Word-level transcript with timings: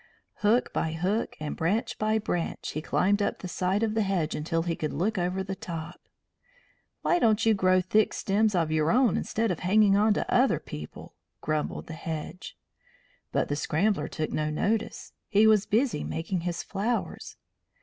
Hook 0.37 0.73
by 0.73 0.93
hook 0.93 1.35
and 1.39 1.55
branch 1.55 1.99
by 1.99 2.17
branch 2.17 2.71
he 2.71 2.81
climbed 2.81 3.21
up 3.21 3.37
the 3.37 3.47
side 3.47 3.83
of 3.83 3.93
the 3.93 4.01
hedge 4.01 4.33
until 4.33 4.63
he 4.63 4.75
could 4.75 4.93
look 4.93 5.19
over 5.19 5.43
the 5.43 5.53
top. 5.53 6.01
"Why 7.03 7.19
don't 7.19 7.45
you 7.45 7.53
grow 7.53 7.81
thick 7.81 8.11
stems 8.15 8.55
of 8.55 8.71
your 8.71 8.89
own 8.89 9.15
instead 9.15 9.51
of 9.51 9.59
hanging 9.59 9.95
on 9.95 10.15
to 10.15 10.33
other 10.33 10.59
people?" 10.59 11.13
grumbled 11.39 11.85
the 11.85 11.93
hedge. 11.93 12.57
But 13.31 13.47
the 13.47 13.55
Scrambler 13.55 14.07
took 14.07 14.31
no 14.31 14.49
notice; 14.49 15.13
he 15.29 15.45
was 15.45 15.67
busy 15.67 16.03
making 16.03 16.41
his 16.41 16.63
flowers. 16.63 17.37